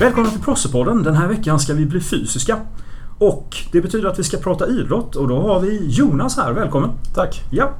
Välkomna 0.00 0.30
till 0.30 0.40
Prossepodden. 0.40 1.02
Den 1.02 1.14
här 1.14 1.28
veckan 1.28 1.60
ska 1.60 1.74
vi 1.74 1.86
bli 1.86 2.00
fysiska. 2.00 2.60
Och 3.18 3.56
det 3.72 3.80
betyder 3.80 4.08
att 4.08 4.18
vi 4.18 4.24
ska 4.24 4.36
prata 4.36 4.66
idrott 4.66 5.16
och 5.16 5.28
då 5.28 5.40
har 5.40 5.60
vi 5.60 5.86
Jonas 5.88 6.36
här. 6.36 6.52
Välkommen! 6.52 6.90
Tack! 7.14 7.42
Ja. 7.50 7.70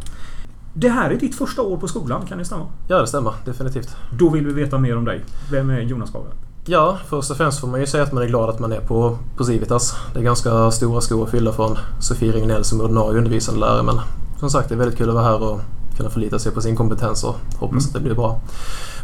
Det 0.75 0.89
här 0.89 1.11
är 1.11 1.17
ditt 1.17 1.35
första 1.35 1.62
år 1.62 1.77
på 1.77 1.89
skolan, 1.89 2.27
kan 2.27 2.39
det 2.39 2.45
stämma? 2.45 2.67
Ja, 2.89 3.01
det 3.01 3.07
stämmer. 3.07 3.33
Definitivt. 3.45 3.96
Då 4.19 4.29
vill 4.29 4.46
vi 4.46 4.53
veta 4.53 4.79
mer 4.79 4.96
om 4.96 5.04
dig. 5.04 5.25
Vem 5.50 5.71
är 5.71 5.81
Jonas 5.81 6.12
Gabriel? 6.12 6.35
Ja, 6.64 6.99
först 7.09 7.31
och 7.31 7.36
främst 7.36 7.61
får 7.61 7.68
man 7.68 7.81
ju 7.81 7.86
säga 7.86 8.03
att 8.03 8.12
man 8.12 8.23
är 8.23 8.27
glad 8.27 8.50
att 8.50 8.59
man 8.59 8.73
är 8.73 8.80
på, 8.80 9.19
på 9.37 9.45
Civitas. 9.45 9.96
Det 10.12 10.19
är 10.19 10.25
ganska 10.25 10.71
stora 10.71 11.00
skor 11.00 11.25
att 11.25 11.30
fylla 11.30 11.53
från 11.53 11.79
Sofie 12.00 12.32
Regnell 12.32 12.64
som 12.64 12.80
ordinarie 12.80 13.19
undervisande 13.19 13.61
lärare. 13.61 13.82
Men 13.82 14.00
som 14.39 14.50
sagt, 14.50 14.69
det 14.69 14.75
är 14.75 14.79
väldigt 14.79 14.98
kul 14.98 15.09
att 15.09 15.14
vara 15.14 15.25
här 15.25 15.43
och 15.43 15.61
kunna 15.99 16.11
förlita 16.11 16.39
sig 16.39 16.53
på 16.53 16.61
sin 16.61 16.77
kompetens 16.77 17.25
och 17.25 17.37
hoppas 17.59 17.85
mm. 17.85 17.89
att 17.89 17.93
det 17.93 18.01
blir 18.01 18.14
bra. 18.14 18.41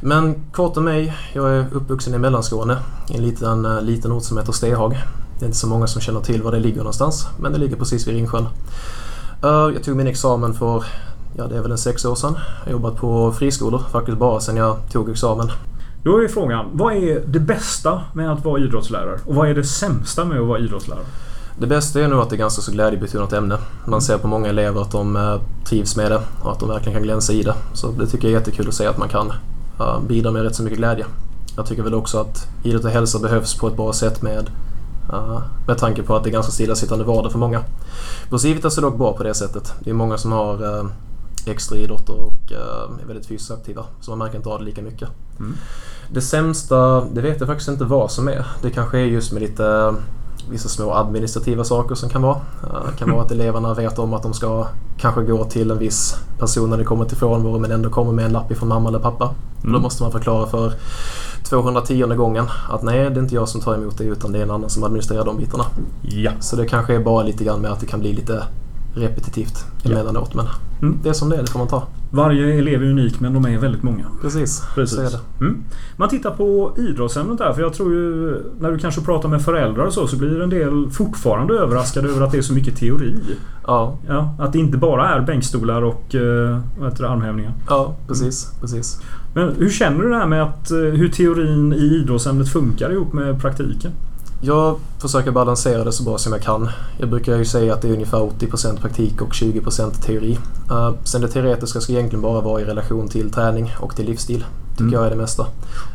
Men 0.01 0.35
kort 0.53 0.77
om 0.77 0.85
mig. 0.85 1.15
Jag 1.33 1.51
är 1.51 1.67
uppvuxen 1.73 2.15
i 2.15 2.19
Mellanskåne 2.19 2.79
i 3.09 3.17
en 3.17 3.23
liten, 3.23 3.65
eh, 3.65 3.83
liten 3.83 4.13
ort 4.13 4.23
som 4.23 4.39
heter 4.39 4.53
Stehag. 4.53 4.99
Det 5.39 5.45
är 5.45 5.47
inte 5.47 5.59
så 5.59 5.67
många 5.67 5.87
som 5.87 6.01
känner 6.01 6.21
till 6.21 6.43
var 6.43 6.53
det 6.53 6.59
ligger 6.59 6.79
någonstans, 6.79 7.27
men 7.41 7.53
det 7.53 7.59
ligger 7.59 7.77
precis 7.77 8.09
vid 8.09 8.15
Ringsjön. 8.15 8.47
Eh, 9.43 9.49
jag 9.75 9.83
tog 9.83 9.97
min 9.97 10.07
examen 10.07 10.55
för, 10.55 10.85
ja 11.37 11.47
det 11.47 11.57
är 11.57 11.63
väl 11.63 11.71
en 11.71 11.79
sex 11.79 12.05
år 12.05 12.15
sedan. 12.15 12.35
Jag 12.35 12.65
har 12.65 12.73
jobbat 12.73 12.97
på 12.97 13.33
friskolor 13.33 13.83
faktiskt 13.93 14.19
bara 14.19 14.41
sedan 14.41 14.57
jag 14.57 14.77
tog 14.93 15.11
examen. 15.11 15.51
Då 16.05 16.23
är 16.23 16.29
frågan, 16.29 16.67
vad 16.73 16.95
är 16.95 17.23
det 17.27 17.41
bästa 17.41 18.03
med 18.13 18.33
att 18.33 18.45
vara 18.45 18.61
idrottslärare? 18.61 19.19
Och 19.25 19.35
vad 19.35 19.49
är 19.49 19.55
det 19.55 19.65
sämsta 19.65 20.25
med 20.25 20.41
att 20.41 20.47
vara 20.47 20.59
idrottslärare? 20.59 21.05
Det 21.59 21.67
bästa 21.67 22.01
är 22.01 22.09
nog 22.09 22.21
att 22.21 22.31
det 22.31 22.37
är 22.37 22.39
ganska 22.39 22.63
så 22.63 22.73
glädjebetonat 22.73 23.33
ämne. 23.33 23.59
Man 23.87 24.03
ser 24.03 24.19
på 24.19 24.29
många 24.29 24.49
elever 24.49 24.83
att 24.83 24.91
de 24.91 25.17
eh, 25.17 25.41
trivs 25.65 25.97
med 25.97 26.11
det 26.11 26.23
och 26.43 26.53
att 26.53 26.61
de 26.61 26.69
verkligen 26.69 26.93
kan 26.93 27.03
glänsa 27.03 27.33
i 27.33 27.43
det. 27.43 27.55
Så 27.73 27.91
det 27.91 28.07
tycker 28.07 28.29
jag 28.29 28.35
är 28.35 28.39
jättekul 28.39 28.69
att 28.69 28.75
se 28.75 28.87
att 28.87 28.99
man 28.99 29.09
kan 29.09 29.33
bidra 30.09 30.31
med 30.31 30.43
rätt 30.43 30.55
så 30.55 30.63
mycket 30.63 30.79
glädje. 30.79 31.07
Jag 31.57 31.67
tycker 31.67 31.83
väl 31.83 31.95
också 31.95 32.19
att 32.19 32.49
idrott 32.63 32.85
och 32.85 32.91
hälsa 32.91 33.19
behövs 33.19 33.55
på 33.55 33.69
ett 33.69 33.77
bra 33.77 33.93
sätt 33.93 34.23
med 34.23 34.51
med 35.67 35.79
tanke 35.79 36.03
på 36.03 36.17
att 36.17 36.25
det 36.25 36.31
är 36.31 36.33
ganska 36.33 36.53
stillasittande 36.53 37.05
vardag 37.05 37.33
för 37.33 37.39
många. 37.39 37.65
På 38.31 38.39
Civitas 38.39 38.79
är 38.79 38.83
dock 38.83 38.99
bra 38.99 39.13
på 39.13 39.23
det 39.23 39.35
sättet. 39.35 39.75
Det 39.81 39.91
är 39.91 39.95
många 39.95 40.19
som 40.19 40.33
har 40.33 40.79
eh, 40.79 40.87
extra 41.47 41.79
idrotter 41.79 42.13
och 42.13 42.53
är 43.03 43.07
väldigt 43.07 43.27
fysiskt 43.27 43.51
aktiva. 43.51 43.85
Så 44.01 44.11
man 44.11 44.19
märker 44.19 44.37
inte 44.37 44.49
av 44.49 44.59
det 44.59 44.65
lika 44.65 44.83
mycket. 44.83 45.09
Mm. 45.39 45.55
Det 46.11 46.21
sämsta, 46.21 47.01
det 47.01 47.21
vet 47.21 47.41
jag 47.41 47.49
faktiskt 47.49 47.69
inte 47.69 47.85
vad 47.85 48.11
som 48.11 48.29
är. 48.29 48.47
Det 48.63 48.71
kanske 48.71 48.99
är 48.99 49.05
just 49.05 49.33
med 49.33 49.43
lite 49.43 49.95
vissa 50.51 50.69
små 50.69 50.93
administrativa 50.93 51.65
saker 51.65 51.95
som 51.95 52.09
kan 52.09 52.23
vara. 52.23 52.37
Det 52.63 52.99
kan 52.99 53.11
vara 53.11 53.23
att 53.23 53.31
eleverna 53.31 53.75
vet 53.75 53.99
om 53.99 54.15
att 54.15 54.23
de 54.23 54.35
ska 54.35 54.67
kanske 54.99 55.23
gå 55.23 55.45
till 55.45 55.71
en 55.71 55.79
viss 55.79 56.17
person 56.39 56.71
när 56.71 56.79
det 56.79 56.85
kommer 56.85 57.05
till 57.05 57.17
frånvaro 57.17 57.59
men 57.59 57.71
ändå 57.71 57.91
kommer 57.91 58.13
med 58.13 58.25
en 58.25 58.33
lapp 58.33 58.51
ifrån 58.51 58.69
mamma 58.69 58.89
eller 58.89 58.99
pappa. 58.99 59.35
Mm. 59.61 59.73
Då 59.73 59.79
måste 59.79 60.03
man 60.03 60.13
förklara 60.13 60.47
för 60.47 60.73
210 61.45 62.07
gången 62.17 62.47
att 62.71 62.83
nej, 62.83 63.11
det 63.11 63.17
är 63.17 63.23
inte 63.23 63.35
jag 63.35 63.49
som 63.49 63.61
tar 63.61 63.75
emot 63.75 63.99
det 63.99 64.05
utan 64.05 64.33
det 64.33 64.39
är 64.39 64.43
en 64.43 64.51
annan 64.51 64.71
som 64.71 64.85
administrerar 64.85 65.25
de 65.25 65.37
bitarna. 65.37 65.65
Ja. 66.03 66.33
Så 66.41 66.57
det 66.57 66.67
kanske 66.67 66.95
är 66.95 67.01
bara 67.01 67.23
lite 67.23 67.45
grann 67.45 67.61
med 67.61 67.71
att 67.71 67.81
det 67.81 67.87
kan 67.87 68.01
bli 68.01 68.13
lite 68.13 68.45
repetitivt 68.95 69.65
emellanåt. 69.85 70.31
Ja. 70.33 70.37
Men 70.37 70.49
mm. 70.83 71.01
det 71.03 71.09
är 71.09 71.13
som 71.13 71.29
det 71.29 71.37
är, 71.37 71.43
det 71.43 71.51
får 71.51 71.59
man 71.59 71.69
ta. 71.69 71.83
Varje 72.15 72.59
elev 72.59 72.83
är 72.83 72.87
unik 72.87 73.21
men 73.21 73.33
de 73.33 73.45
är 73.45 73.59
väldigt 73.59 73.83
många. 73.83 74.05
Precis, 74.23 74.63
Precis. 74.75 74.97
så 74.97 75.03
är 75.03 75.11
det. 75.11 75.45
Mm. 75.45 75.65
Man 75.97 76.09
tittar 76.09 76.31
på 76.31 76.73
idrottsämnet 76.79 77.39
där 77.39 77.53
för 77.53 77.63
jag 77.63 77.75
tror 77.75 77.93
ju 77.93 78.37
när 78.61 78.73
du 78.73 78.79
kanske 78.79 79.01
pratar 79.01 79.29
med 79.29 79.43
föräldrar 79.43 79.85
och 79.85 79.93
så 79.93 80.07
så 80.07 80.17
blir 80.17 80.41
en 80.41 80.51
del 80.51 80.91
fortfarande 80.91 81.55
överraskade 81.55 82.09
över 82.09 82.27
att 82.27 82.33
det 82.33 82.39
är 82.39 82.43
så 82.43 82.55
mycket 82.55 82.77
teori. 82.77 83.15
Ja. 83.67 83.99
ja 84.09 84.37
att 84.39 84.53
det 84.53 84.59
inte 84.59 84.79
bara 84.79 85.09
är 85.09 85.21
bänkstolar 85.21 85.83
och 85.83 86.15
uh, 86.15 86.59
vad 86.81 86.99
det, 86.99 87.09
armhävningar. 87.09 87.53
Ja, 87.69 87.97
precis, 88.09 88.49
mm. 88.51 88.61
precis. 88.61 89.01
Men 89.35 89.55
hur 89.59 89.71
känner 89.71 90.03
du 90.03 90.09
det 90.09 90.17
här 90.17 90.27
med 90.27 90.43
att, 90.43 90.73
uh, 90.73 90.79
hur 90.79 91.09
teorin 91.09 91.73
i 91.73 91.77
idrottsämnet 91.77 92.49
funkar 92.49 92.93
ihop 92.93 93.13
med 93.13 93.41
praktiken? 93.41 93.93
Jag 94.47 94.77
försöker 94.99 95.31
balansera 95.31 95.85
det 95.85 95.93
så 95.93 96.03
bra 96.03 96.19
som 96.19 96.33
jag 96.33 96.43
kan. 96.43 96.71
Jag 96.99 97.09
brukar 97.09 97.37
ju 97.37 97.45
säga 97.45 97.75
att 97.75 97.83
det 97.83 97.89
är 97.89 97.93
ungefär 97.93 98.19
80% 98.19 98.81
praktik 98.81 99.23
och 99.23 99.33
20% 99.33 100.03
teori. 100.03 100.39
Uh, 100.71 100.91
sen 101.05 101.21
det 101.21 101.29
teoretiska 101.29 101.81
ska 101.81 101.93
egentligen 101.93 102.23
bara 102.23 102.41
vara 102.41 102.61
i 102.61 102.65
relation 102.65 103.09
till 103.09 103.31
träning 103.31 103.73
och 103.81 103.97
till 103.97 104.07
livsstil. 104.07 104.45
Tycker 104.71 104.83
mm. 104.83 104.95
jag 104.95 105.07
är 105.07 105.11
det 105.11 105.17
mesta. 105.17 105.47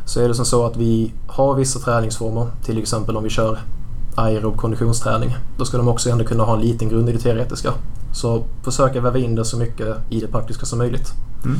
Så 0.04 0.20
är 0.20 0.28
det 0.28 0.34
som 0.34 0.44
så 0.44 0.66
att 0.66 0.76
vi 0.76 1.12
har 1.26 1.54
vissa 1.54 1.78
träningsformer, 1.78 2.46
till 2.64 2.78
exempel 2.78 3.16
om 3.16 3.24
vi 3.24 3.30
kör 3.30 3.58
aerob 4.14 4.56
konditionsträning. 4.56 5.36
Då 5.58 5.64
ska 5.64 5.76
de 5.76 5.88
också 5.88 6.10
ändå 6.10 6.24
kunna 6.24 6.44
ha 6.44 6.54
en 6.54 6.60
liten 6.60 6.88
grund 6.88 7.08
i 7.08 7.12
det 7.12 7.18
teoretiska. 7.18 7.72
Så 8.12 8.44
försöka 8.62 9.00
väva 9.00 9.18
in 9.18 9.34
det 9.34 9.44
så 9.44 9.56
mycket 9.56 9.96
i 10.10 10.20
det 10.20 10.26
praktiska 10.26 10.66
som 10.66 10.78
möjligt. 10.78 11.12
Mm. 11.44 11.58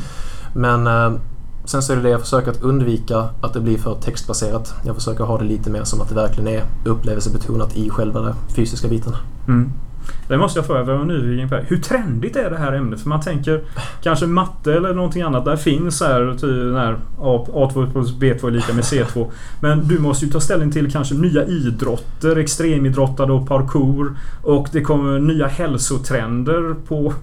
Men 0.53 0.87
uh, 0.87 1.19
Sen 1.65 1.81
så 1.81 1.93
är 1.93 1.97
det 1.97 2.03
det 2.03 2.09
jag 2.09 2.21
försöker 2.21 2.51
att 2.51 2.61
undvika 2.61 3.29
att 3.41 3.53
det 3.53 3.59
blir 3.59 3.77
för 3.77 3.95
textbaserat. 3.95 4.73
Jag 4.85 4.95
försöker 4.95 5.23
ha 5.23 5.37
det 5.37 5.45
lite 5.45 5.69
mer 5.69 5.83
som 5.83 6.01
att 6.01 6.09
det 6.09 6.15
verkligen 6.15 6.47
är 6.47 6.63
upplevelsebetonat 6.85 7.77
i 7.77 7.89
själva 7.89 8.21
den 8.21 8.35
fysiska 8.55 8.87
biten. 8.87 9.13
Mm. 9.47 9.71
Det 10.27 10.37
måste 10.37 10.59
jag 10.59 10.65
fråga, 10.65 10.79
jag 10.79 10.97
var 10.97 11.05
nyfiken 11.05 11.49
på. 11.49 11.55
Hur 11.55 11.77
trendigt 11.77 12.35
är 12.35 12.49
det 12.49 12.57
här 12.57 12.73
ämnet? 12.73 13.01
För 13.01 13.09
man 13.09 13.21
tänker 13.21 13.61
kanske 14.03 14.25
matte 14.25 14.73
eller 14.73 14.93
någonting 14.93 15.21
annat. 15.21 15.45
Där 15.45 15.55
finns 15.55 16.01
här, 16.01 16.21
här 16.77 16.97
A2 17.19 17.91
plus 17.91 18.13
B2 18.13 18.47
är 18.47 18.51
lika 18.51 18.73
med 18.73 18.83
C2. 18.83 19.31
Men 19.61 19.87
du 19.87 19.99
måste 19.99 20.25
ju 20.25 20.31
ta 20.31 20.39
ställning 20.39 20.71
till 20.71 20.91
kanske 20.91 21.15
nya 21.15 21.45
idrotter, 21.45 22.37
extremidrottare 22.37 23.33
och 23.33 23.47
parkour. 23.47 24.15
Och 24.43 24.67
det 24.71 24.81
kommer 24.81 25.19
nya 25.19 25.47
hälsotrender 25.47 26.75
på, 26.87 27.13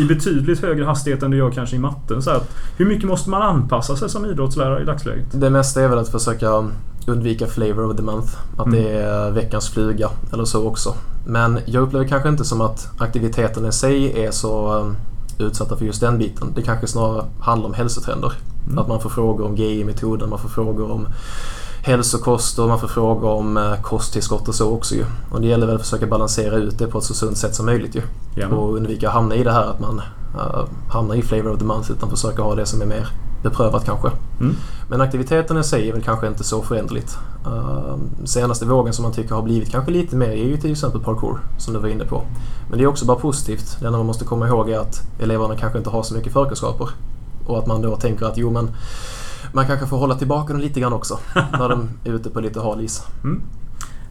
i 0.00 0.04
betydligt 0.04 0.62
högre 0.62 0.84
hastighet 0.84 1.22
än 1.22 1.30
det 1.30 1.36
gör 1.36 1.50
kanske 1.50 1.76
i 1.76 1.78
matten. 1.78 2.22
Så 2.22 2.30
att, 2.30 2.56
hur 2.76 2.86
mycket 2.86 3.08
måste 3.08 3.30
man 3.30 3.42
anpassa 3.42 3.96
sig 3.96 4.08
som 4.08 4.26
idrottslärare 4.26 4.82
i 4.82 4.84
dagsläget? 4.84 5.26
Det 5.32 5.50
mesta 5.50 5.82
är 5.82 5.88
väl 5.88 5.98
att 5.98 6.08
försöka 6.08 6.64
undvika 7.06 7.46
flavor 7.46 7.90
of 7.90 7.96
the 7.96 8.02
month. 8.02 8.32
Att 8.56 8.66
mm. 8.66 8.82
det 8.82 8.90
är 8.90 9.30
veckans 9.30 9.70
fluga 9.70 10.10
eller 10.32 10.44
så 10.44 10.66
också. 10.66 10.94
Men 11.30 11.58
jag 11.66 11.82
upplever 11.82 12.08
kanske 12.08 12.28
inte 12.28 12.44
som 12.44 12.60
att 12.60 12.88
aktiviteten 12.98 13.66
i 13.66 13.72
sig 13.72 14.24
är 14.24 14.30
så 14.30 14.74
um, 14.74 14.96
utsatta 15.38 15.76
för 15.76 15.84
just 15.84 16.00
den 16.00 16.18
biten. 16.18 16.52
Det 16.54 16.62
kanske 16.62 16.86
snarare 16.86 17.24
handlar 17.40 17.68
om 17.68 17.74
hälsotrender. 17.74 18.32
Mm. 18.66 18.78
Att 18.78 18.88
man 18.88 19.00
får 19.00 19.10
frågor 19.10 19.46
om 19.46 19.56
GI-metoden, 19.56 20.30
man 20.30 20.38
får 20.38 20.48
frågor 20.48 20.90
om 20.90 21.08
hälsokost 21.82 22.58
och 22.58 22.68
man 22.68 22.80
får 22.80 22.88
frågor 22.88 23.30
om 23.30 23.56
uh, 23.56 23.82
kosttillskott 23.82 24.48
och 24.48 24.54
så 24.54 24.70
också 24.70 24.94
ju. 24.94 25.04
Och 25.30 25.40
det 25.40 25.46
gäller 25.46 25.66
väl 25.66 25.76
att 25.76 25.82
försöka 25.82 26.06
balansera 26.06 26.56
ut 26.56 26.78
det 26.78 26.86
på 26.86 26.98
ett 26.98 27.04
så 27.04 27.14
sunt 27.14 27.36
sätt 27.36 27.54
som 27.54 27.66
möjligt 27.66 27.94
ju. 27.94 28.02
Ja. 28.34 28.48
Och 28.48 28.76
undvika 28.76 29.08
att 29.08 29.14
hamna 29.14 29.34
i 29.34 29.44
det 29.44 29.52
här 29.52 29.64
att 29.64 29.80
man 29.80 30.02
uh, 30.34 30.64
hamnar 30.88 31.14
i 31.14 31.22
flavor 31.22 31.52
of 31.52 31.58
the 31.58 31.64
month 31.64 31.90
utan 31.90 32.10
försöka 32.10 32.42
ha 32.42 32.54
det 32.54 32.66
som 32.66 32.82
är 32.82 32.86
mer 32.86 33.08
beprövat 33.42 33.84
kanske. 33.84 34.08
Mm. 34.40 34.56
Men 34.88 35.00
aktiviteten 35.00 35.58
i 35.58 35.64
sig 35.64 35.88
är 35.88 35.92
väl 35.92 36.02
kanske 36.02 36.26
inte 36.26 36.44
så 36.44 36.62
förändligt. 36.62 37.18
Uh, 37.46 37.96
senaste 38.24 38.66
vågen 38.66 38.92
som 38.92 39.02
man 39.02 39.12
tycker 39.12 39.34
har 39.34 39.42
blivit 39.42 39.70
kanske 39.70 39.90
lite 39.90 40.16
mer 40.16 40.28
är 40.28 40.44
ju 40.44 40.56
till 40.56 40.72
exempel 40.72 41.00
parkour 41.00 41.40
som 41.58 41.74
du 41.74 41.80
var 41.80 41.88
inne 41.88 42.04
på. 42.04 42.22
Men 42.68 42.78
det 42.78 42.84
är 42.84 42.88
också 42.88 43.06
bara 43.06 43.18
positivt. 43.18 43.76
Det 43.80 43.86
enda 43.86 43.98
man 43.98 44.06
måste 44.06 44.24
komma 44.24 44.48
ihåg 44.48 44.70
är 44.70 44.78
att 44.78 45.02
eleverna 45.20 45.56
kanske 45.56 45.78
inte 45.78 45.90
har 45.90 46.02
så 46.02 46.14
mycket 46.14 46.32
förkunskaper. 46.32 46.88
Och 47.46 47.58
att 47.58 47.66
man 47.66 47.82
då 47.82 47.96
tänker 47.96 48.26
att 48.26 48.36
jo 48.36 48.50
men 48.50 48.70
man 49.52 49.66
kanske 49.66 49.86
får 49.86 49.96
hålla 49.96 50.14
tillbaka 50.14 50.52
dem 50.52 50.62
lite 50.62 50.80
grann 50.80 50.92
också 50.92 51.18
när 51.52 51.68
de 51.68 51.88
är 52.04 52.12
ute 52.12 52.30
på 52.30 52.40
lite 52.40 52.60
hal 52.60 52.80
is. 52.80 53.02
Mm. 53.24 53.42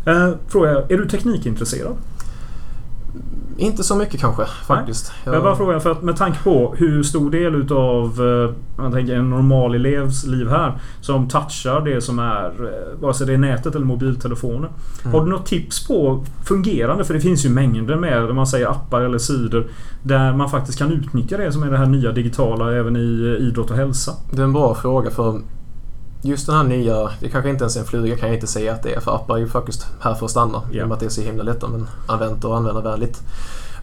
Uh, 0.08 0.36
fråga, 0.48 0.70
är 0.70 0.98
du 0.98 1.10
teknikintresserad? 1.10 1.96
Inte 3.57 3.84
så 3.84 3.95
mycket 3.95 4.19
kanske 4.19 4.45
faktiskt. 4.45 5.12
Jag, 5.23 5.35
jag 5.35 5.44
bara 5.44 5.56
frågar 5.56 5.79
för 5.79 5.91
att 5.91 6.01
med 6.01 6.18
tanke 6.18 6.44
på 6.44 6.75
hur 6.78 7.03
stor 7.03 7.31
del 7.31 7.56
utav 7.56 8.06
eh, 8.06 8.81
man 8.84 8.91
tänker 8.91 9.16
en 9.16 9.29
normal 9.29 9.75
elevs 9.75 10.25
liv 10.25 10.50
här 10.50 10.79
som 11.01 11.28
touchar 11.28 11.81
det 11.81 12.01
som 12.01 12.19
är 12.19 12.45
eh, 12.45 13.01
vare 13.01 13.13
sig 13.13 13.28
det 13.28 13.34
är 13.34 13.38
nätet 13.38 13.75
eller 13.75 13.85
mobiltelefoner. 13.85 14.69
Mm. 15.03 15.13
Har 15.13 15.25
du 15.25 15.31
något 15.31 15.45
tips 15.45 15.88
på 15.88 16.25
fungerande? 16.45 17.03
För 17.03 17.13
det 17.13 17.19
finns 17.19 17.45
ju 17.45 17.50
mängder 17.50 17.95
med 17.95 18.35
man 18.35 18.47
säger 18.47 18.68
appar 18.68 19.01
eller 19.01 19.18
sidor 19.18 19.68
där 20.03 20.34
man 20.34 20.50
faktiskt 20.50 20.78
kan 20.78 20.91
utnyttja 20.91 21.38
det 21.38 21.51
som 21.51 21.63
är 21.63 21.72
det 21.72 21.78
här 21.78 21.85
nya 21.85 22.12
digitala 22.12 22.75
även 22.75 22.95
i 22.95 23.38
eh, 23.39 23.47
idrott 23.47 23.72
och 23.72 23.78
hälsa. 23.78 24.12
Det 24.31 24.41
är 24.41 24.45
en 24.45 24.53
bra 24.53 24.75
fråga 24.75 25.09
för 25.09 25.41
just 26.22 26.48
den 26.48 26.56
här 26.56 26.64
nya, 26.64 27.10
det 27.19 27.30
kanske 27.30 27.50
inte 27.50 27.64
ens 27.64 27.75
är 27.75 27.80
en 27.80 27.86
fluga 27.86 28.18
kan 28.18 28.30
jag 28.30 28.38
inte 28.38 28.48
säga 28.48 28.74
att 28.74 28.84
det 28.84 28.94
är 28.94 29.00
för 29.00 29.16
appar 29.16 29.36
är 29.36 29.40
ju 29.40 29.48
faktiskt 29.48 29.88
här 30.00 30.14
för 30.14 30.25
att 30.25 30.31
stanna. 30.31 30.62
Yeah. 30.72 30.75
I 30.75 30.84
och 30.84 30.88
med 30.88 30.96
att 30.96 31.00
det 31.00 31.06
är 31.06 31.10
så 31.10 31.22
himla 31.22 31.44
lätt 31.44 31.62
men 31.62 31.88
använt 32.08 32.44
och 32.44 32.58
användarvänligt. 32.58 33.22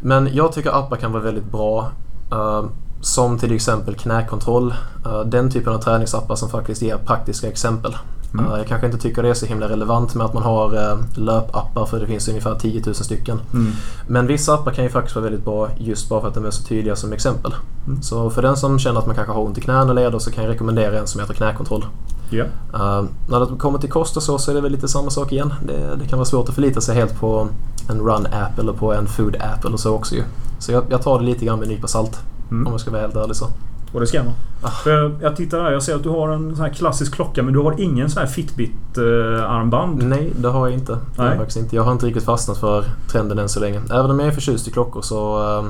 Men 0.01 0.29
jag 0.33 0.53
tycker 0.53 0.71
appar 0.71 0.97
kan 0.97 1.13
vara 1.13 1.23
väldigt 1.23 1.53
bra. 1.53 1.91
Uh, 2.33 2.65
som 3.01 3.39
till 3.39 3.55
exempel 3.55 3.95
knäkontroll. 3.95 4.75
Uh, 5.07 5.21
den 5.21 5.51
typen 5.51 5.73
av 5.73 5.79
träningsappar 5.79 6.35
som 6.37 6.51
faktiskt 6.51 6.83
ger 6.83 6.97
praktiska 6.97 7.49
exempel. 7.49 7.97
Mm. 8.35 8.53
Uh, 8.53 8.59
jag 8.59 8.67
kanske 8.67 8.87
inte 8.87 8.99
tycker 8.99 9.23
det 9.23 9.29
är 9.29 9.35
så 9.35 9.47
himla 9.47 9.69
relevant 9.69 10.15
med 10.15 10.27
att 10.27 10.35
man 10.35 10.43
har 10.43 10.75
uh, 10.75 10.99
löpappar 11.15 11.87
för 11.87 12.01
det 12.01 12.07
finns 12.07 12.29
ungefär 12.29 12.55
10 12.55 12.83
000 12.87 12.95
stycken. 12.95 13.41
Mm. 13.53 13.73
Men 14.07 14.27
vissa 14.27 14.55
appar 14.55 14.73
kan 14.73 14.85
ju 14.85 14.91
faktiskt 14.91 15.17
vara 15.17 15.25
väldigt 15.25 15.45
bra 15.45 15.69
just 15.79 16.09
bara 16.09 16.21
för 16.21 16.29
att 16.29 16.35
de 16.35 16.45
är 16.45 16.51
så 16.51 16.63
tydliga 16.63 16.97
som 16.97 17.13
exempel. 17.13 17.55
Mm. 17.87 18.03
Så 18.03 18.31
för 18.31 18.43
den 18.43 18.57
som 18.57 18.79
känner 18.79 19.01
att 19.01 19.07
man 19.07 19.15
kanske 19.15 19.33
har 19.33 19.43
ont 19.43 19.59
i 19.59 19.61
knän 19.61 19.89
och 19.89 19.95
leder 19.95 20.19
så 20.19 20.31
kan 20.31 20.45
jag 20.45 20.51
rekommendera 20.53 20.99
en 20.99 21.07
som 21.07 21.21
heter 21.21 21.35
knäkontroll. 21.35 21.87
Yeah. 22.31 22.49
Uh, 22.75 23.05
när 23.29 23.41
det 23.41 23.59
kommer 23.59 23.79
till 23.79 23.91
kost 23.91 24.17
och 24.17 24.23
så, 24.23 24.39
så 24.39 24.51
är 24.51 24.55
det 24.55 24.61
väl 24.61 24.73
lite 24.73 24.89
samma 24.89 25.11
sak 25.11 25.33
igen. 25.33 25.55
Det, 25.67 25.97
det 25.97 26.07
kan 26.07 26.19
vara 26.19 26.27
svårt 26.27 26.49
att 26.49 26.55
förlita 26.55 26.81
sig 26.81 26.95
helt 26.95 27.21
på 27.21 27.49
en 27.91 28.01
run-app 28.01 28.59
eller 28.59 28.73
på 28.73 28.95
en 28.95 29.07
food-app 29.07 29.65
eller 29.65 29.77
så 29.77 29.95
också 29.95 30.15
ju. 30.15 30.23
Så 30.59 30.73
jag, 30.73 30.85
jag, 30.89 31.03
tar 31.03 31.19
det 31.19 31.25
lite 31.25 31.45
grann 31.45 31.59
med 31.59 31.69
en 31.69 31.75
nypa 31.75 31.87
salt. 31.87 32.21
Mm. 32.51 32.67
Om 32.67 32.73
jag 32.73 32.81
ska 32.81 32.91
vara 32.91 33.01
helt 33.01 33.17
ärlig 33.17 33.37
så. 33.37 33.47
Och 33.95 34.01
det 34.01 34.07
ska 34.07 34.23
man. 34.23 34.33
Ah. 34.63 34.71
För 34.71 35.17
jag, 35.21 35.37
tittar 35.37 35.63
här. 35.63 35.73
Jag 35.73 35.83
ser 35.83 35.95
att 35.95 36.03
du 36.03 36.09
har 36.09 36.29
en 36.29 36.57
sån 36.57 36.65
här 36.65 36.73
klassisk 36.73 37.15
klocka 37.15 37.43
men 37.43 37.53
du 37.53 37.59
har 37.59 37.81
ingen 37.81 38.11
sån 38.11 38.21
här 38.21 38.27
Fitbit-armband. 38.27 40.03
Nej, 40.03 40.33
det 40.37 40.49
har 40.49 40.67
jag 40.69 40.79
inte. 40.79 40.93
Har 40.93 41.01
jag, 41.17 41.25
Nej. 41.25 41.39
faktiskt 41.39 41.59
inte. 41.59 41.77
jag 41.77 41.83
har 41.83 41.93
inte 41.93 42.07
riktigt 42.07 42.25
fastnat 42.25 42.59
för 42.59 42.85
trenden 43.09 43.39
än 43.39 43.49
så 43.49 43.61
länge. 43.61 43.81
Även 43.91 44.11
om 44.11 44.19
jag 44.19 44.29
är 44.29 44.33
förtjust 44.33 44.69
i 44.69 44.71
klockor 44.71 45.03
så 45.03 45.43
eh, 45.43 45.65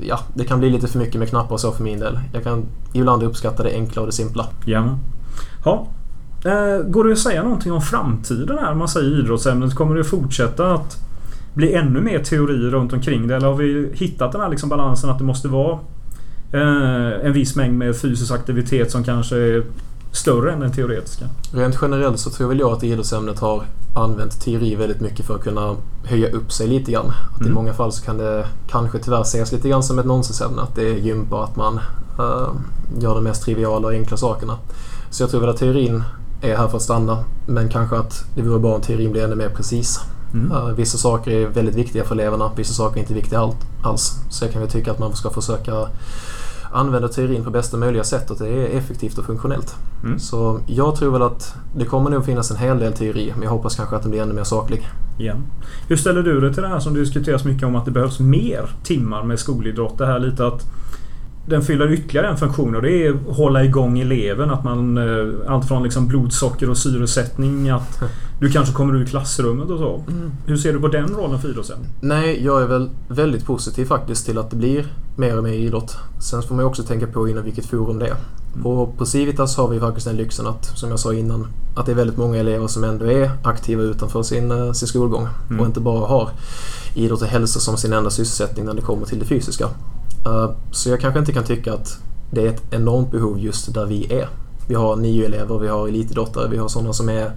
ja, 0.00 0.20
det 0.34 0.44
kan 0.44 0.58
bli 0.58 0.70
lite 0.70 0.86
för 0.86 0.98
mycket 0.98 1.14
med 1.14 1.28
knappar 1.28 1.52
och 1.52 1.60
så 1.60 1.72
för 1.72 1.84
min 1.84 2.00
del. 2.00 2.18
Jag 2.32 2.44
kan 2.44 2.66
ibland 2.92 3.22
uppskatta 3.22 3.62
det 3.62 3.72
enkla 3.72 4.02
och 4.02 4.06
det 4.06 4.12
simpla. 4.12 4.46
Jajamän. 4.64 4.98
Ja. 5.64 5.86
Eh, 6.44 6.84
går 6.86 7.04
det 7.04 7.12
att 7.12 7.18
säga 7.18 7.42
någonting 7.42 7.72
om 7.72 7.82
framtiden 7.82 8.58
här? 8.58 8.74
Man 8.74 8.88
säger 8.88 9.20
idrottsämnet. 9.20 9.74
Kommer 9.74 9.96
det 9.96 10.04
fortsätta 10.04 10.74
att 10.74 10.96
bli 11.54 11.74
ännu 11.74 12.00
mer 12.00 12.18
teori 12.18 12.70
runt 12.70 12.92
omkring 12.92 13.28
det? 13.28 13.36
Eller 13.36 13.46
har 13.46 13.56
vi 13.56 13.90
hittat 13.92 14.32
den 14.32 14.40
här 14.40 14.48
liksom 14.48 14.68
balansen 14.68 15.10
att 15.10 15.18
det 15.18 15.24
måste 15.24 15.48
vara 15.48 15.72
eh, 15.72 15.78
en 16.52 17.32
viss 17.32 17.56
mängd 17.56 17.78
med 17.78 17.96
fysisk 17.96 18.32
aktivitet 18.32 18.90
som 18.90 19.04
kanske 19.04 19.36
är 19.36 19.64
större 20.12 20.52
än 20.52 20.60
den 20.60 20.72
teoretiska? 20.72 21.24
Rent 21.52 21.78
generellt 21.82 22.18
så 22.20 22.30
tror 22.30 22.48
väl 22.48 22.58
jag 22.58 22.72
att 22.72 22.82
idrottsämnet 22.84 23.38
har 23.38 23.62
använt 23.94 24.40
teori 24.40 24.74
väldigt 24.74 25.00
mycket 25.00 25.26
för 25.26 25.34
att 25.34 25.42
kunna 25.42 25.76
höja 26.04 26.30
upp 26.30 26.52
sig 26.52 26.66
lite 26.68 26.92
grann. 26.92 27.12
Att 27.34 27.40
I 27.40 27.44
Mm. 27.44 27.54
många 27.54 27.72
fall 27.74 27.92
så 27.92 28.04
kan 28.04 28.18
det 28.18 28.46
kanske 28.68 28.98
tyvärr 28.98 29.22
ses 29.22 29.52
lite 29.52 29.68
grann 29.68 29.82
som 29.82 29.98
ett 29.98 30.06
nonsensämne. 30.06 30.62
Att 30.62 30.74
det 30.74 30.82
är 30.90 30.94
gympa, 30.94 31.44
att 31.44 31.56
man 31.56 31.80
eh, 32.18 32.48
gör 32.98 33.14
de 33.14 33.24
mest 33.24 33.42
triviala 33.42 33.86
och 33.86 33.92
enkla 33.94 34.16
sakerna. 34.16 34.58
Så 35.10 35.22
jag 35.22 35.30
tror 35.30 35.40
väl 35.40 35.50
att 35.50 35.56
teorin 35.56 36.02
är 36.42 36.56
här 36.56 36.68
för 36.68 36.76
att 36.76 36.82
stanna. 36.82 37.24
Men 37.46 37.68
kanske 37.68 37.96
att 37.96 38.24
det 38.34 38.42
vore 38.42 38.58
bra 38.60 38.74
om 38.74 38.80
teorin 38.80 39.12
blir 39.12 39.24
ännu 39.24 39.34
mer 39.36 39.48
precis. 39.48 40.00
Mm. 40.34 40.52
Eh, 40.52 40.66
vissa 40.68 40.98
saker 40.98 41.30
är 41.30 41.46
väldigt 41.46 41.74
viktiga 41.74 42.04
för 42.04 42.14
eleverna, 42.14 42.50
vissa 42.56 42.74
saker 42.74 42.96
är 42.96 43.00
inte 43.00 43.14
viktiga 43.14 43.38
allt, 43.40 43.56
alls. 43.82 44.12
Så 44.30 44.44
jag 44.44 44.52
kan 44.52 44.62
väl 44.62 44.70
tycka 44.70 44.90
att 44.92 44.98
man 44.98 45.16
ska 45.16 45.30
försöka 45.30 45.88
använda 46.72 47.08
teorin 47.08 47.44
på 47.44 47.50
bästa 47.50 47.76
möjliga 47.76 48.04
sätt 48.04 48.30
och 48.30 48.34
att 48.34 48.38
det 48.38 48.48
är 48.48 48.78
effektivt 48.78 49.18
och 49.18 49.24
funktionellt. 49.24 49.76
Mm. 50.04 50.18
Så 50.18 50.60
jag 50.66 50.96
tror 50.96 51.12
väl 51.12 51.22
att 51.22 51.54
det 51.76 51.84
kommer 51.84 52.10
nog 52.10 52.24
finnas 52.24 52.50
en 52.50 52.56
hel 52.56 52.78
del 52.78 52.92
teori 52.92 53.32
men 53.34 53.42
jag 53.42 53.50
hoppas 53.50 53.76
kanske 53.76 53.96
att 53.96 54.02
den 54.02 54.10
blir 54.10 54.22
ännu 54.22 54.32
mer 54.32 54.44
saklig. 54.44 54.88
Igen. 55.18 55.46
Hur 55.88 55.96
ställer 55.96 56.22
du 56.22 56.40
dig 56.40 56.54
till 56.54 56.62
det 56.62 56.68
här 56.68 56.80
som 56.80 56.94
diskuteras 56.94 57.44
mycket 57.44 57.66
om 57.66 57.76
att 57.76 57.84
det 57.84 57.90
behövs 57.90 58.20
mer 58.20 58.70
timmar 58.84 59.22
med 59.22 59.38
skolidrott? 59.38 59.98
Det 59.98 60.06
här 60.06 60.18
lite 60.18 60.46
att 60.46 60.66
den 61.46 61.62
fyller 61.62 61.92
ytterligare 61.92 62.28
en 62.28 62.36
funktion 62.36 62.74
och 62.76 62.82
det 62.82 63.06
är 63.06 63.10
att 63.10 63.36
hålla 63.36 63.64
igång 63.64 63.98
eleven. 63.98 64.50
Att 64.50 64.64
man... 64.64 64.98
eh, 64.98 65.52
Allt 65.52 65.68
från 65.68 65.82
liksom 65.82 66.06
blodsocker 66.08 66.70
och 66.70 66.76
syresättning. 66.76 67.70
Att 67.70 68.02
du 68.40 68.50
kanske 68.50 68.74
kommer 68.74 68.96
ur 68.96 69.06
klassrummet 69.06 69.70
och 69.70 69.78
så. 69.78 70.04
Hur 70.46 70.56
ser 70.56 70.72
du 70.72 70.80
på 70.80 70.88
den 70.88 71.08
rollen 71.08 71.40
för 71.40 71.48
idrottsämnet? 71.48 71.88
Nej, 72.00 72.44
jag 72.44 72.62
är 72.62 72.66
väl 72.66 72.90
väldigt 73.08 73.46
positiv 73.46 73.84
faktiskt 73.84 74.26
till 74.26 74.38
att 74.38 74.50
det 74.50 74.56
blir 74.56 74.86
mer 75.16 75.36
och 75.38 75.44
mer 75.44 75.52
idrott. 75.52 75.96
Sen 76.20 76.42
får 76.42 76.54
man 76.54 76.64
ju 76.64 76.68
också 76.68 76.82
tänka 76.82 77.06
på 77.06 77.28
inom 77.28 77.44
vilket 77.44 77.66
forum 77.66 77.98
det 77.98 78.06
är. 78.06 78.16
Och 78.64 78.98
på 78.98 79.06
Civitas 79.06 79.56
har 79.56 79.68
vi 79.68 79.80
faktiskt 79.80 80.06
den 80.06 80.16
lyxen 80.16 80.46
att, 80.46 80.64
som 80.64 80.90
jag 80.90 80.98
sa 80.98 81.14
innan, 81.14 81.46
att 81.76 81.86
det 81.86 81.92
är 81.92 81.96
väldigt 81.96 82.16
många 82.16 82.36
elever 82.36 82.66
som 82.66 82.84
ändå 82.84 83.10
är 83.10 83.30
aktiva 83.44 83.82
utanför 83.82 84.22
sin, 84.22 84.50
eh, 84.50 84.72
sin 84.72 84.88
skolgång. 84.88 85.28
Mm. 85.48 85.60
Och 85.60 85.66
inte 85.66 85.80
bara 85.80 86.06
har 86.06 86.30
idrott 86.94 87.22
och 87.22 87.28
hälsa 87.28 87.60
som 87.60 87.76
sin 87.76 87.92
enda 87.92 88.10
sysselsättning 88.10 88.66
när 88.66 88.74
det 88.74 88.82
kommer 88.82 89.06
till 89.06 89.18
det 89.18 89.24
fysiska. 89.24 89.68
Eh, 90.26 90.50
Så 90.70 90.90
jag 90.90 91.00
kanske 91.00 91.20
inte 91.20 91.32
kan 91.32 91.44
tycka 91.44 91.74
att 91.74 91.98
det 92.30 92.46
är 92.46 92.48
ett 92.48 92.62
enormt 92.70 93.10
behov 93.10 93.38
just 93.38 93.74
där 93.74 93.86
vi 93.86 94.12
är. 94.12 94.28
Vi 94.68 94.74
har 94.74 94.96
nio 94.96 95.26
elever, 95.26 95.58
vi 95.58 95.68
har 95.68 95.88
elitidrottare, 95.88 96.48
vi 96.48 96.56
har 96.56 96.68
sådana 96.68 96.92
som 96.92 97.08
är 97.08 97.32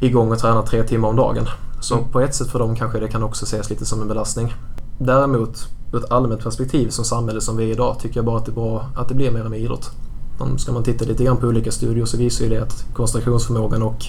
igång 0.00 0.32
och 0.32 0.38
tränar 0.38 0.62
tre 0.62 0.82
timmar 0.82 1.08
om 1.08 1.16
dagen. 1.16 1.46
Så 1.80 1.94
Mm. 1.94 2.08
på 2.08 2.20
ett 2.20 2.34
sätt 2.34 2.48
för 2.48 2.58
dem 2.58 2.76
kanske 2.76 3.00
det 3.00 3.08
kan 3.08 3.22
också 3.22 3.44
ses 3.44 3.70
lite 3.70 3.84
som 3.86 4.02
en 4.02 4.08
belastning. 4.08 4.54
Däremot 4.98 5.68
ur 5.92 5.98
ett 6.04 6.10
allmänt 6.12 6.42
perspektiv 6.42 6.88
som 6.88 7.04
samhälle 7.04 7.40
som 7.40 7.56
vi 7.56 7.64
är 7.64 7.68
idag 7.72 7.96
tycker 8.00 8.16
jag 8.18 8.24
bara 8.24 8.36
att 8.38 8.44
det 8.46 8.52
är 8.52 8.54
bra 8.54 8.86
att 8.96 9.08
det 9.08 9.14
blir 9.14 9.30
mer 9.30 9.44
och 9.44 9.50
mer 9.50 9.58
idrott. 9.58 9.90
Ska 10.56 10.72
man 10.72 10.82
titta 10.82 11.04
lite 11.04 11.24
grann 11.24 11.36
på 11.36 11.46
olika 11.46 11.70
studier 11.70 12.04
så 12.04 12.16
visar 12.16 12.44
ju 12.44 12.50
det 12.50 12.62
att 12.62 12.84
koncentrationsförmågan 12.94 13.82
och, 13.82 14.04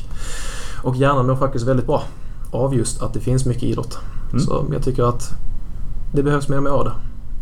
och 0.84 0.96
hjärnan 0.96 1.28
mår 1.28 1.36
faktiskt 1.36 1.66
väldigt 1.66 1.86
bra 1.88 2.04
av 2.52 2.76
just 2.76 3.02
att 3.02 3.14
det 3.14 3.20
finns 3.20 3.46
mycket 3.46 3.64
idrott. 3.64 3.98
Mm. 4.30 4.40
Så 4.40 4.66
jag 4.74 4.84
tycker 4.84 5.04
att 5.04 5.30
det 6.14 6.24
behövs 6.24 6.50
mer 6.50 6.58
och 6.58 6.64
mer 6.64 6.72
av 6.72 6.86
det. 6.86 6.92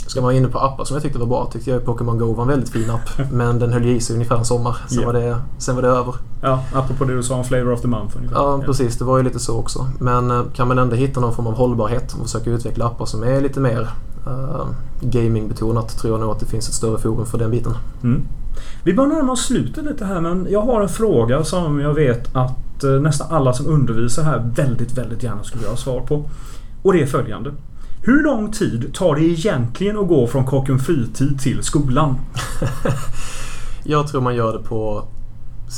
Ska 0.10 0.20
man 0.20 0.24
vara 0.26 0.34
inne 0.34 0.48
på 0.48 0.60
appar 0.60 0.84
som 0.86 0.96
jag 0.96 1.04
tyckte 1.04 1.20
var 1.20 1.26
bra 1.26 1.50
tyckte 1.54 1.70
jag 1.70 1.86
Pokémon 1.86 2.18
Go 2.18 2.34
var 2.34 2.44
en 2.44 2.50
väldigt 2.50 2.70
fin 2.70 2.90
app. 2.90 3.10
Men 3.32 3.60
den 3.60 3.74
höll 3.74 3.86
i 3.86 4.00
sig 4.00 4.14
ungefär 4.14 4.36
en 4.36 4.46
sommar. 4.46 4.78
Sen, 4.88 5.02
Ja. 5.02 5.06
var, 5.06 5.14
det, 5.14 5.38
sen 5.58 5.76
var 5.76 5.82
det 5.82 5.88
över. 5.88 6.16
Ja, 6.42 6.64
apropå 6.74 7.06
det 7.06 7.16
du 7.16 7.24
sa 7.24 7.36
om 7.36 7.44
Flavor 7.44 7.72
of 7.74 7.82
the 7.82 7.88
Month 7.88 8.18
ungefär. 8.18 8.38
Ja, 8.38 8.62
precis. 8.66 8.98
Det 8.98 9.06
var 9.06 9.18
ju 9.18 9.24
lite 9.24 9.40
så 9.40 9.58
också. 9.58 9.88
Men 10.00 10.32
eh, 10.32 10.42
kan 10.56 10.68
man 10.68 10.80
ändå 10.80 10.96
hitta 10.96 11.20
någon 11.20 11.36
form 11.36 11.48
av 11.48 11.54
hållbarhet 11.54 12.14
och 12.14 12.20
försöka 12.24 12.50
utveckla 12.50 12.86
appar 12.86 13.06
som 13.06 13.24
är 13.24 13.42
lite 13.42 13.60
mer 13.60 13.90
uh, 14.28 14.66
gamingbetonat 15.02 15.98
tror 15.98 16.14
jag 16.14 16.22
nog 16.22 16.32
att 16.32 16.40
det 16.40 16.46
finns 16.46 16.68
ett 16.68 16.74
större 16.74 16.98
forum 16.98 17.26
för 17.26 17.38
den 17.38 17.52
biten. 17.52 17.74
Mm. 18.04 18.22
Vi 18.84 18.94
börjar 18.94 19.10
närma 19.10 19.32
oss 19.32 19.46
slutet 19.46 19.86
lite 19.86 20.06
här 20.06 20.22
men 20.22 20.48
jag 20.50 20.62
har 20.62 20.82
en 20.82 20.90
fråga 20.90 21.44
som 21.44 21.80
jag 21.80 21.94
vet 21.94 22.36
att 22.36 22.84
eh, 22.84 22.92
nästan 22.92 23.28
alla 23.32 23.54
som 23.54 23.68
undervisar 23.68 24.24
här 24.24 24.52
väldigt, 24.56 24.98
väldigt 24.98 25.24
gärna 25.24 25.44
skulle 25.44 25.60
vilja 25.60 25.72
ha 25.72 25.78
svar 25.78 26.02
på. 26.02 26.24
Och 26.82 26.94
det 26.94 27.02
är 27.02 27.06
följande. 27.06 27.52
Hur 28.02 28.24
lång 28.24 28.52
tid 28.52 28.94
tar 28.94 29.16
det 29.16 29.22
egentligen 29.22 29.98
att 29.98 30.08
gå 30.08 30.28
från 30.28 30.46
Kocken 30.46 30.80
Fritid 30.80 31.40
till 31.40 31.64
skolan? 31.64 32.20
Jag 33.84 34.08
tror 34.08 34.22
man 34.22 34.36
gör 34.36 34.54
det 34.58 34.64
på 34.64 35.08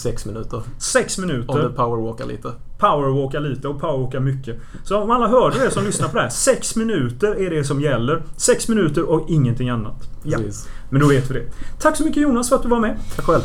sex 0.04 0.26
minuter. 0.26 0.62
Sex 0.78 1.18
Om 1.18 1.28
du 1.28 1.34
minuter. 1.34 1.70
powerwalkar 1.76 2.26
lite. 2.26 2.52
Powerwalka 2.80 3.40
lite 3.40 3.68
och 3.68 3.82
powerwalka 3.82 4.20
mycket. 4.20 4.58
Så 4.84 4.98
om 5.02 5.12
alla 5.12 5.28
hörde 5.28 5.60
det 5.66 5.72
som 5.72 5.84
lyssnar 5.86 6.08
på 6.08 6.16
det 6.18 6.22
här. 6.24 6.30
Sex 6.30 6.76
minuter 6.76 7.42
är 7.42 7.50
det 7.50 7.64
som 7.64 7.82
gäller. 7.82 8.24
Sex 8.38 8.68
minuter 8.68 9.04
och 9.10 9.30
ingenting 9.30 9.70
annat. 9.70 10.10
Ja, 10.24 10.38
Precis. 10.38 10.68
men 10.90 11.02
då 11.02 11.08
vet 11.08 11.32
vi 11.32 11.34
det. 11.34 11.46
Tack 11.80 11.98
så 11.98 12.04
mycket 12.04 12.24
Jonas 12.24 12.50
för 12.50 12.56
att 12.56 12.64
du 12.64 12.70
var 12.70 12.80
med. 12.80 12.98
Tack 13.16 13.26
själv. 13.26 13.42